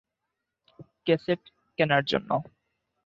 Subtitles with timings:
[1.05, 1.41] Cassette
[1.77, 2.29] কেনার জন্য।